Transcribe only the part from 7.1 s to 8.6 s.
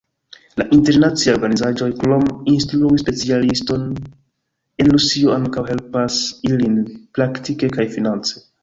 praktike kaj finance.